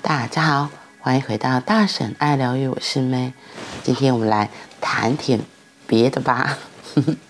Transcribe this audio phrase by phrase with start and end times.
[0.00, 3.32] 大家好，欢迎回到大婶爱疗愈，我是妹。
[3.82, 4.48] 今天我们来
[4.80, 5.40] 谈点
[5.86, 6.58] 别的吧。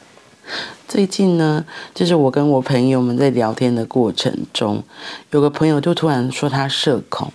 [0.86, 4.84] 最近呢，就是我跟我朋友们在聊天的过程中，
[5.30, 7.32] 有个朋友就突然说他社恐，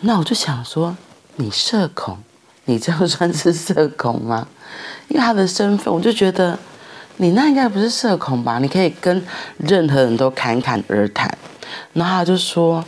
[0.00, 0.96] 那我就想说，
[1.36, 2.18] 你社恐，
[2.64, 4.48] 你这样算是社恐吗？
[5.08, 6.58] 因为他的身份，我就觉得
[7.16, 8.58] 你那应该不是社恐吧？
[8.58, 9.24] 你可以跟
[9.58, 11.38] 任何人都侃侃而谈。
[11.92, 12.84] 然后他就说，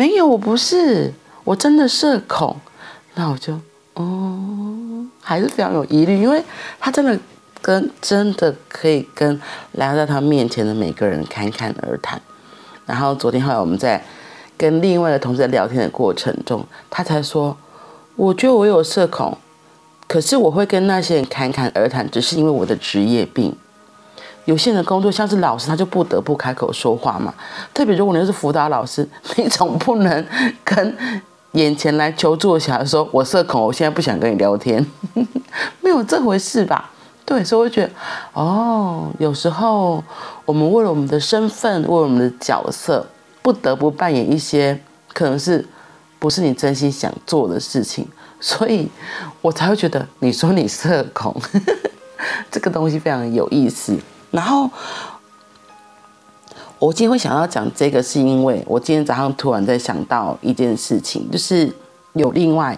[0.00, 1.12] 没有，我不是。
[1.44, 2.56] 我真的社恐，
[3.16, 3.52] 那我就
[3.92, 6.42] 哦，还是非常有疑虑，因为
[6.78, 7.18] 他真的
[7.60, 9.38] 跟真的可以跟
[9.72, 12.18] 来到他面前的每个人侃侃而谈。
[12.86, 14.02] 然后昨天后来我们在
[14.56, 17.54] 跟另外的同事在聊天的过程中，他才说，
[18.16, 19.36] 我觉得我有社恐，
[20.08, 23.54] 可是我会跟那些人侃侃而谈，只是因为我的职业病。
[24.50, 27.32] 有些人的工作像是老师，他就不得不开口说话嘛。
[27.72, 30.26] 特别如果你是辅导老师， 你总不能
[30.64, 30.96] 跟
[31.52, 34.84] 眼前来求助的小孩说：“我社恐，我现在不想跟你聊天。
[35.80, 36.90] ”没有这回事吧？
[37.24, 37.90] 对，所以我觉得，
[38.32, 40.02] 哦，有时候
[40.44, 43.06] 我们为了我们的身份，为了我们的角色，
[43.42, 44.76] 不得不扮演一些
[45.14, 45.64] 可能是
[46.18, 48.08] 不是你真心想做的事情，
[48.40, 48.88] 所以
[49.40, 51.40] 我才会觉得你说你社恐，
[52.50, 53.96] 这个东西非常有意思。
[54.30, 54.70] 然后。
[56.78, 61.70] 我今天会想要讲这个，是因为我今天早上突然在想到一件事情，就是
[62.14, 62.74] 有另外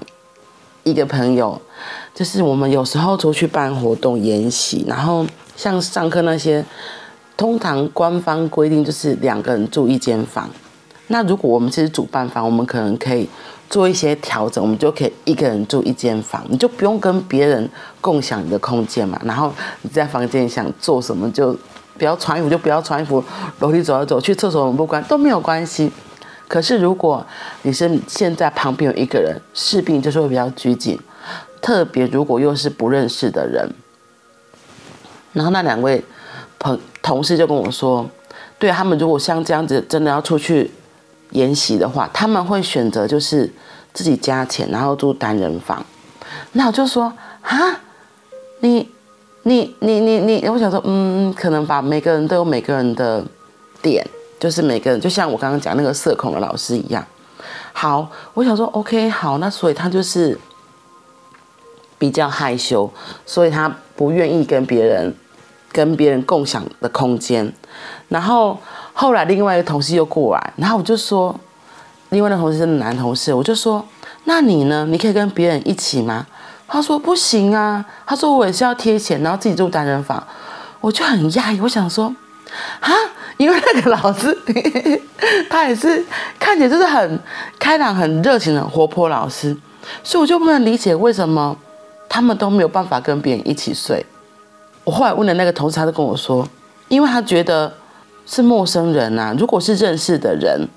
[0.82, 1.62] 一个朋友，
[2.12, 6.64] 就是我们有时候出去办活动、研习，然后像上课那些，
[7.36, 10.50] 通常官方规定就是两个人住一间房。
[11.08, 13.28] 那如果我们其实主办方，我们可能可以
[13.68, 17.68] 做一些调整，我们就可以一个人住一间房，你就不用跟别人
[18.00, 19.20] 共享你的空间嘛。
[19.24, 21.56] 然后你在房间想做什么就。
[21.98, 23.22] 不要穿衣服就不要穿衣服，
[23.60, 25.92] 楼梯走来走去，厕所门不关都没有关系。
[26.48, 27.24] 可是如果
[27.62, 30.98] 你是现在旁边有一个人，势必就是会比较拘谨。
[31.60, 33.70] 特别如果又是不认识的人，
[35.34, 36.02] 然后那两位
[36.58, 38.08] 朋同事就跟我说，
[38.58, 40.70] 对他们如果像这样子真的要出去
[41.32, 43.52] 研习的话，他们会选择就是
[43.92, 45.84] 自己加钱，然后住单人房。
[46.52, 47.12] 那我就说
[47.42, 47.80] 啊，
[48.60, 48.88] 你。
[49.44, 53.20] 你你你你，我想说，嗯，可能吧，每个人都有每个人的
[53.82, 54.06] 点，
[54.38, 57.04] 就是每个人，就像我刚刚讲那个社恐的老师一样。
[57.72, 60.38] 好，我想说，OK，好，那所以他就是
[61.98, 62.88] 比较害羞，
[63.26, 65.12] 所以他不愿意跟别人
[65.72, 67.52] 跟别人共享的空间。
[68.08, 68.56] 然后
[68.92, 71.34] 后来另外一个同事又过来，然后我就说，
[72.10, 73.84] 另外那同事是男同事，我就说，
[74.24, 74.86] 那你呢？
[74.88, 76.26] 你可以跟别人一起吗？
[76.68, 80.22] 他说不行啊，他说我也是要贴钱，然后自己住单人房，
[80.80, 82.14] 我就很讶异，我想说，
[82.80, 82.90] 啊，
[83.36, 84.34] 因为那个老师
[85.50, 86.04] 他也是
[86.38, 87.20] 看起来就是很
[87.58, 89.54] 开朗、很热情、很活泼老师，
[90.02, 91.56] 所以我就不能理解为什么
[92.08, 94.04] 他们都没有办法跟别人一起睡。
[94.84, 96.46] 我后来问了那个同事，他就跟我说，
[96.88, 97.72] 因为他觉得
[98.26, 100.68] 是陌生人啊，如果是认识的人，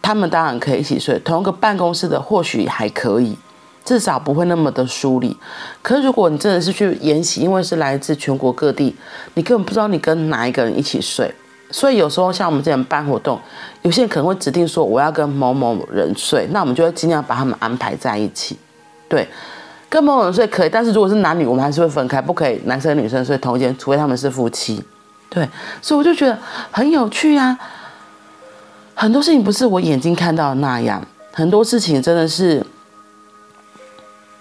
[0.00, 3.36] 他们当然可以一起睡，同一个办公室的或许还可以。
[3.84, 5.36] 至少不会那么的疏离。
[5.80, 8.92] 可是如果你真的是去研习，因为是来自全国各地，
[9.34, 11.32] 你根本不知道你跟哪一个人一起睡。
[11.70, 13.38] 所以有时候像我们这样办活动，
[13.82, 18.58] 有些人可能会指定说我要跟某某人睡，那我们就会尽量把他们安排在一起。
[19.08, 19.28] 对，
[19.88, 24.82] 跟某某人睡可以，但是如果是男女，我们还是会分开，不可以男生女生睡同一间，除非他们是夫妻。
[25.28, 25.48] 对，
[25.82, 26.38] 所以我就觉得
[26.70, 27.58] 很有趣啊。
[28.94, 32.64] 很多事情不是我眼睛看到的那样，很多事情真的是。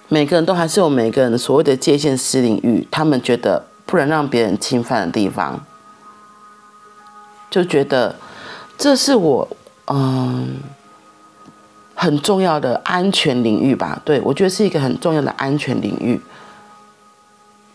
[0.08, 5.60] 每个人都还是有每个人的所谓的界限私领域，他们觉得不能让别人侵犯的地方，
[7.50, 8.16] 就觉得
[8.78, 9.48] 这是我
[9.88, 10.60] 嗯
[11.96, 14.00] 很重要的安全领域吧？
[14.06, 16.22] 对，我觉得是一个很重要的安全领域，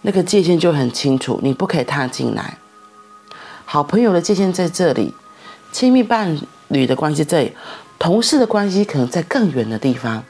[0.02, 2.58] 那个界限就很清楚，你不可以踏进来。
[3.72, 5.14] 好朋友的界限在这里，
[5.70, 6.36] 亲密伴
[6.66, 7.52] 侣的关系这里，
[8.00, 10.24] 同事的关系可能在更远的地方，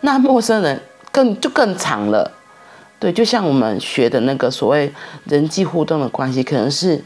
[0.00, 0.82] 那陌生人。
[1.12, 2.28] 更就更长了，
[2.98, 4.92] 对，就像我们学的那个所谓
[5.26, 7.04] 人际互动的关系，可能是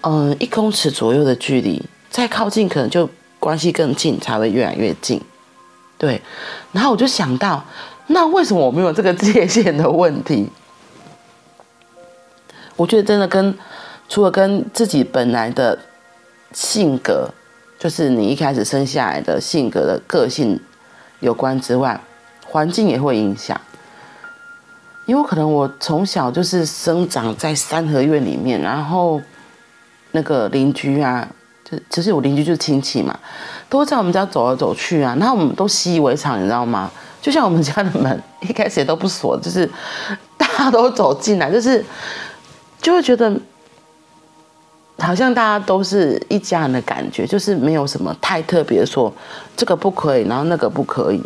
[0.00, 1.80] 嗯一公尺左右的距离，
[2.10, 3.08] 再靠近可能就
[3.38, 5.18] 关系更近，才会越来越近，
[5.96, 6.20] 对。
[6.72, 7.64] 然后我就想到，
[8.08, 10.50] 那为什么我没有这个界限的问题？
[12.74, 13.56] 我觉得真的跟
[14.08, 15.78] 除了跟自己本来的
[16.52, 17.28] 性格，
[17.78, 20.60] 就是你一开始生下来的性格的个性
[21.20, 22.00] 有关之外。
[22.48, 23.60] 环境也会影响，
[25.04, 29.20] 因为可能我从小就是生长在三合院里面，然后
[30.12, 31.28] 那个邻居啊，
[31.64, 33.18] 就其实我邻居就是亲戚嘛，
[33.68, 36.88] 都在我们家走来走去啊，然后我们都习以为常，你知道吗？
[37.20, 39.68] 就像我们家的门一开始也都不锁，就是
[40.38, 41.84] 大家都走进来，就是
[42.80, 43.38] 就会觉得
[44.98, 49.12] 好像大家都是一家人的感觉，就是没有什么太特别说
[49.56, 51.22] 这个不可以，然后那个不可以，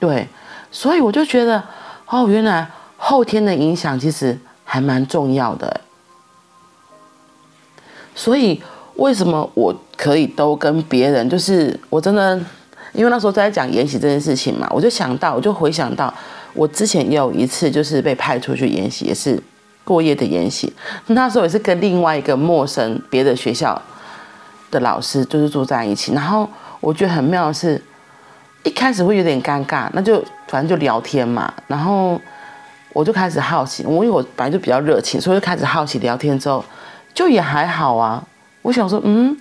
[0.00, 0.26] 对，
[0.70, 1.62] 所以我就觉得
[2.06, 5.80] 哦，原来后天的影响其实还蛮重要的，
[8.14, 8.62] 所以
[8.96, 12.40] 为什么我可以都跟别人，就是我真的。
[12.94, 16.12] 因为那时候在讲研习这件事情嘛，我就想到，我就回想到，
[16.54, 19.40] 我之前也有一次就是被派出去研习，也是
[19.88, 20.70] 过夜的研习。
[21.06, 23.80] 那时候也是跟另外一个陌生别的学校
[24.70, 26.12] 的老师，就是住在一起。
[26.12, 26.46] 然后
[26.80, 27.82] 我觉得很妙的是，
[28.64, 31.50] 一开始会有点尴尬，那就反正就聊天嘛。
[31.66, 32.20] 然后
[32.92, 36.62] 我就开始好奇，我因为我本来就比较热情，所以就开始好奇聊天之后，
[37.14, 38.22] 就也还好啊。
[38.60, 39.34] 我想说，嗯。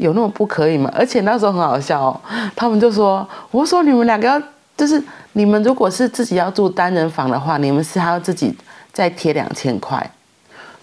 [0.00, 0.90] 有那么不可以吗？
[0.94, 2.20] 而且那时候很好笑哦，
[2.56, 4.42] 他们就说：“我说你们两个要，
[4.74, 5.02] 就是
[5.34, 8.56] 你们如果是自己要住单人房的话，你们是还要自己
[8.92, 10.10] 再贴两千块。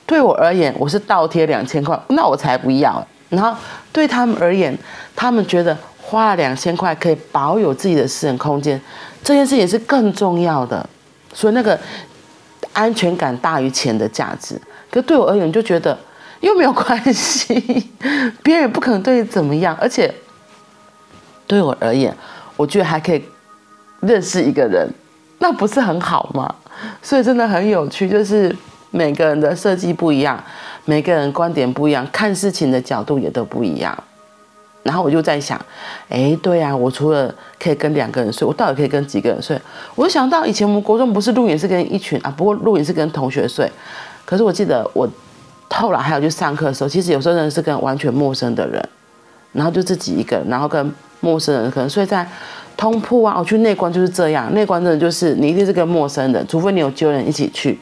[0.06, 3.06] 对我而言，我是倒贴两千块，那我才不要。
[3.30, 3.56] 然后
[3.92, 4.77] 对他们而言，
[5.15, 8.80] 他们觉得花了两千块可以保有自己的私人空间，
[9.24, 10.88] 这件事也是更重要的。
[11.33, 11.80] 所以那个
[12.74, 14.60] 安全感大于钱的价值。
[14.89, 15.98] 可对我而言，就觉得。”
[16.42, 17.56] 又没有关系，
[18.44, 20.13] 别人也不可能对你怎么样，而且
[21.48, 22.15] 对我而言，
[22.56, 23.25] 我觉得还可以
[24.01, 24.88] 认识一个人，
[25.39, 26.53] 那不是很好吗？
[27.01, 28.56] 所以真的很有趣，就是
[28.91, 30.41] 每个人的设计不一样，
[30.85, 33.97] 每个人观点不一样，看事情的角度也都不一样。
[34.83, 35.59] 然后我就在想，
[36.09, 39.59] 哎，对啊，我除了可以跟两个人睡，我到底可以跟几个人睡？
[39.95, 43.69] 我就想到以前我们国中不是露营是跟一群啊，不过露营是跟同学睡，
[44.25, 45.07] 可是我记得我。
[45.69, 48.89] 后来还有去上课的时候，其实有时候真的是跟完全陌生的人，
[49.51, 52.25] 然后就自己一个人，然后跟陌生人可能睡在
[52.77, 53.35] 通铺啊。
[53.38, 57.77] 我去内观就是这样，内观真的就是你一定是跟陌生人，除非你有揪人一起去，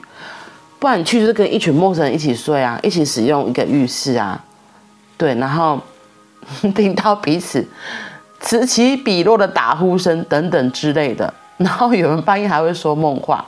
[0.79, 4.43] 不然你去就是跟一群陌生人一起睡啊，一起使用一个浴室啊，
[5.17, 5.79] 对，然后
[6.73, 7.67] 听到彼此
[8.39, 13.45] 此起彼落的打呼声等等之类的，然后有人半夜还会说梦话。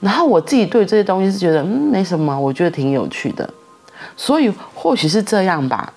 [0.00, 3.48] 然后我自己对这些东西是觉得，嗯，没什么，我觉得挺有趣的，
[4.16, 5.92] 所以或许是这样吧。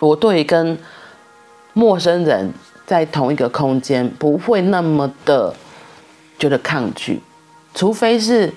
[0.00, 0.76] 我对跟
[1.72, 2.52] 陌生人
[2.86, 5.54] 在同一个空间不会那么的
[6.38, 7.20] 觉得抗拒，
[7.74, 8.52] 除非是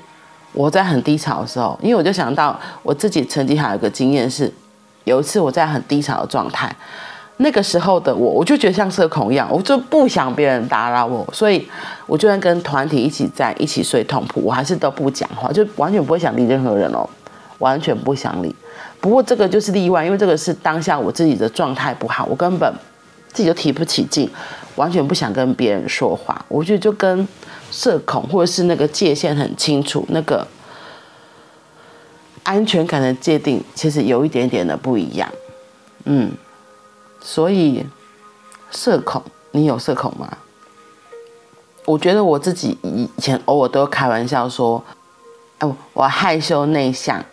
[0.53, 4.51] 我在很低潮的时候，因为我就想到我自己曾经还有一个经验是，
[5.03, 6.75] 有一次我在很低潮的状态。
[7.39, 11.69] 那个时候的我，我就觉得像社恐一样，我就不想别人打扰我，所以
[12.07, 17.07] 我就算跟团体一起在一起睡痛铺，我还是都不讲话，就完全不会想理任何人哦，
[17.59, 18.55] 完全不想理。
[18.99, 22.73] 不过这个就是例外，因为这个是当下我自己的状态不好，我根本
[23.37, 24.27] 自己都提不起劲，
[24.77, 26.43] 完全不想跟别人说话。
[26.47, 27.27] 我觉得就跟
[27.69, 30.47] 社恐或者是那个界限很清楚，那个
[32.41, 35.31] 安全感的界定其实有一点点的不一样，
[36.05, 36.31] 嗯。
[37.21, 37.85] 所以，
[38.71, 40.35] 社恐，你有社恐吗？
[41.85, 44.83] 我觉得我自己以前偶尔都开玩笑说，
[45.59, 47.23] 哦，我害羞内向，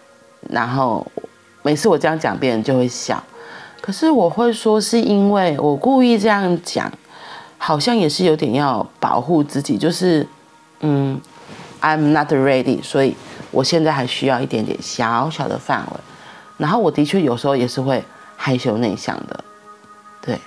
[0.50, 1.06] 然后
[1.62, 3.24] 每次我这样讲，别人就会笑。
[3.84, 6.90] 可是我会说，是因为我故意这样讲，
[7.58, 10.26] 好像也是有点要保护自己，就是，
[10.80, 11.20] 嗯
[11.82, 13.14] ，I'm not ready，所以
[13.50, 16.00] 我现在还需要一点点小小的范围。
[16.56, 18.02] 然后我的确有时候也是会
[18.38, 19.44] 害羞内向的。
[20.22, 20.38] 对，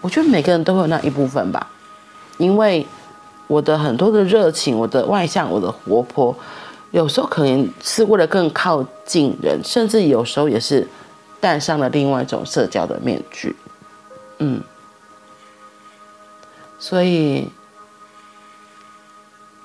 [0.00, 1.68] 我觉得每个人都会有那一部分吧，
[2.38, 2.86] 因为
[3.48, 6.32] 我的很多的热情，我的外向，我的活泼，
[6.92, 10.86] 有时候可能是为了更靠近人，甚至有时候也是
[11.44, 13.54] 戴上了另外一种社交的面具，
[14.38, 14.62] 嗯，
[16.78, 17.50] 所以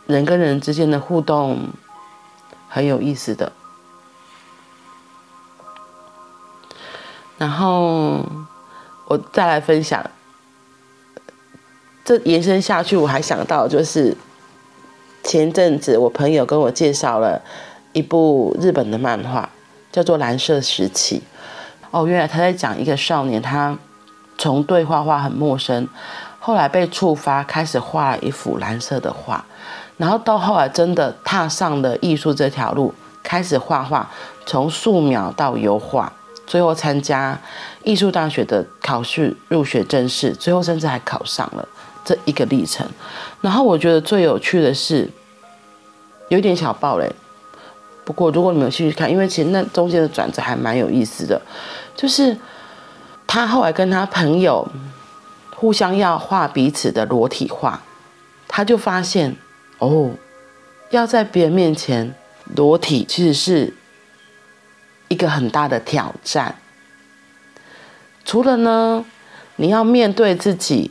[0.06, 1.70] 人跟人之间的互动
[2.68, 3.54] 很有意思的，
[7.38, 8.26] 然后。
[9.12, 10.08] 我再来分享，
[12.06, 14.16] 这延伸下去，我还想到就是
[15.24, 17.42] 前阵子我朋友跟我介绍了
[17.92, 19.50] 一部日本的漫画，
[19.92, 21.24] 叫做《蓝色时期》。
[21.92, 23.78] 哦，原来他在讲一个少年，他
[24.38, 25.88] 从对画画很陌生，
[26.40, 29.44] 后来被触发，开始画了一幅蓝色的画，
[29.98, 32.94] 然后到后来真的踏上了艺术这条路，
[33.24, 34.10] 开始画画，
[34.46, 36.12] 从素描到油画。
[36.48, 37.40] 最后参加
[37.84, 41.68] 艺术大学的考试入学正式，最后甚至还考上了
[42.04, 42.84] 这一个历程。
[43.40, 45.08] 然后我觉得最有趣的是，
[46.30, 47.08] 有点小爆雷，
[48.10, 51.40] 不过如果你们有兴趣看，因为其实那中间的转折还蛮有意思的，
[51.96, 52.36] 就是
[53.28, 54.68] 他后来跟他朋友
[55.56, 57.80] 互相要画彼此的裸体画，
[58.48, 59.36] 他就发现
[59.78, 60.10] 哦，
[60.90, 62.16] 要在别人面前
[62.56, 63.72] 裸体其实是
[65.08, 66.56] 一个很大的挑战。
[68.26, 69.06] 除了呢，
[69.58, 70.90] 你要面对自己。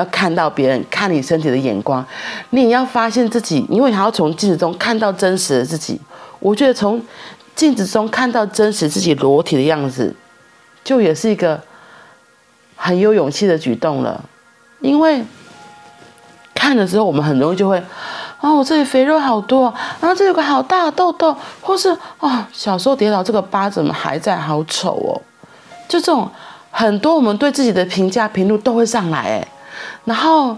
[0.00, 2.04] 要看到别人看你身体的眼光，
[2.50, 6.00] 你也要发现自己，因为你还要从镜子中看到真实的自己。
[6.40, 7.00] 我觉得从
[7.54, 10.14] 镜子中看到真实自己裸体的样子，
[10.82, 11.60] 就也是一个
[12.74, 14.24] 很有勇气的举动了。
[14.80, 15.22] 因为
[16.54, 17.76] 看了之后，我们很容易就会，
[18.40, 25.20] 哦，我这里肥肉好多，然后这里有个好大的痘痘，或是哦，小时候跌倒这个疤怎么还在，好丑哦。
[25.86, 26.26] 就这种
[26.70, 29.48] 很多我们对自己的评价评论都会上来，哎。
[30.04, 30.56] 然后，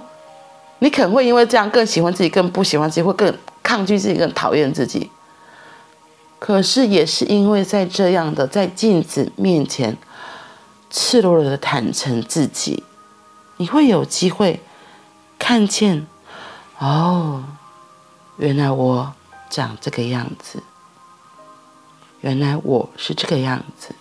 [0.79, 5.11] 你可能会因为这样更喜欢自己，更不喜欢自己，会更抗拒自己，更讨厌自己。
[6.39, 9.97] 可是也是因为在这样的在镜子面前
[10.91, 12.83] 赤裸裸的坦诚自己，
[13.59, 14.61] 你会有机会
[15.39, 16.07] 看见，
[16.79, 17.45] 哦，
[18.39, 19.13] 原来我
[19.49, 20.63] 长这个样子，
[22.23, 23.95] 原来我是这个样子，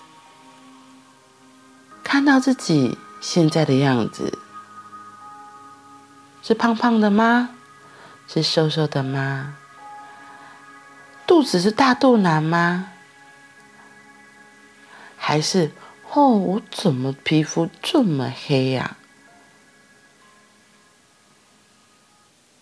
[2.04, 4.40] 看到自己现在的样子。
[6.42, 7.50] 是胖胖的吗？
[8.28, 9.58] 是瘦瘦的吗？
[11.28, 12.92] 肚子是大肚腩吗？
[15.18, 15.72] 还是
[16.12, 18.98] 哦，我怎么皮肤这么黑呀？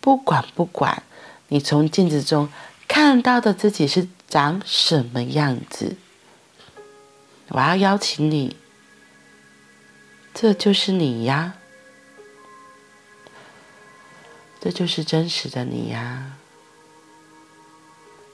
[0.01, 1.03] 不管不管，
[1.47, 2.49] 你从镜子中
[2.87, 5.95] 看到的自己是长什么样子，
[7.49, 8.55] 我要邀请你，
[10.33, 11.53] 这就是你呀。
[14.61, 16.33] 这就是真实的你呀！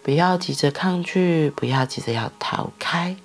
[0.01, 3.17] 不要急着抗拒，不要急着要逃开，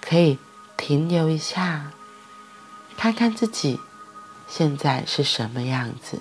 [0.00, 0.38] 可以
[0.76, 1.92] 停留一下，
[2.96, 3.78] 看看自己
[4.48, 6.20] 现在是什么样子。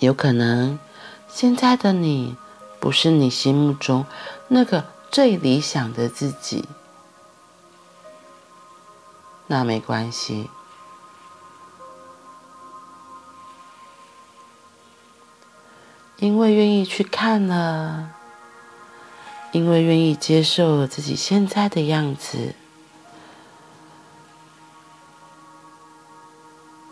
[0.00, 0.80] 有可能
[1.28, 2.36] 现在的你
[2.80, 4.04] 不是你心目中
[4.48, 6.68] 那个最理想的自己。
[9.54, 10.48] 那没关系，
[16.16, 18.14] 因为愿意去看了，
[19.52, 22.54] 因为愿意接受自己现在的样子，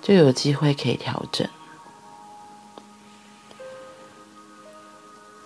[0.02, 1.48] 就有机会可以调整，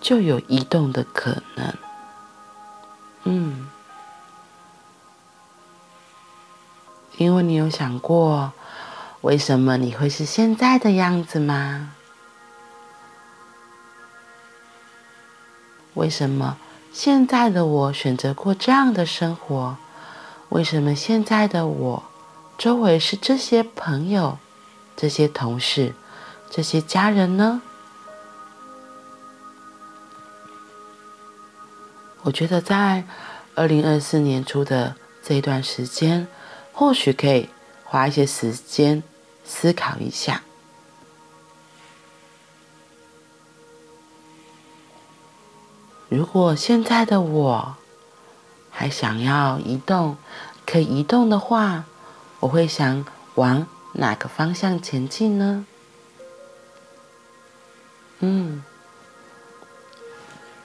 [0.01, 1.73] 就有移动的可能。
[7.65, 8.53] 有想过，
[9.21, 11.93] 为什么你会是现在的样子吗？
[15.95, 16.57] 为什么
[16.93, 19.77] 现在的我选择过这样的生活？
[20.49, 22.03] 为什么现在的我
[22.55, 24.37] 周围是这些朋友、
[24.95, 25.95] 这些同事、
[26.51, 27.63] 这些家人呢？
[32.21, 33.05] 我觉得在
[33.55, 36.27] 二零二四年初的这一段时间。
[36.77, 37.47] 或许可以
[37.85, 39.01] 花一些时间
[39.45, 40.41] 思考一下，
[46.09, 47.77] 如果现在的我
[48.69, 50.17] 还想要移动，
[50.65, 51.85] 可移动的话，
[52.41, 55.65] 我会想往哪个方向前进呢？
[58.19, 58.63] 嗯，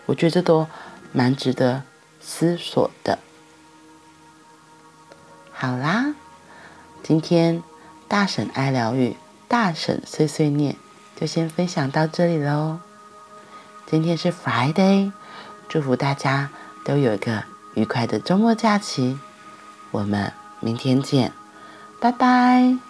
[0.07, 0.67] 我觉得都
[1.13, 1.83] 蛮值得
[2.21, 3.19] 思索的。
[5.53, 6.15] 好啦，
[7.03, 7.63] 今天
[8.09, 9.17] 大婶爱疗愈，
[9.49, 10.77] 大婶碎碎念
[11.17, 12.79] 就先分享到这里喽。
[13.87, 15.13] 今天是 Friday，
[15.69, 16.51] 祝福大家
[16.85, 19.19] 都有一个愉快的周末假期。
[19.91, 21.33] 我们明天见，
[21.99, 22.90] 拜拜。